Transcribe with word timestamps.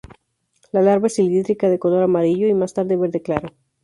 La 0.71 0.81
larva 0.81 1.05
es 1.05 1.13
cilíndrica, 1.17 1.69
de 1.69 1.77
color 1.77 2.01
amarillo 2.01 2.47
y 2.47 2.55
más 2.55 2.73
tarde 2.73 2.97
verde 2.97 3.21
claro. 3.21 3.49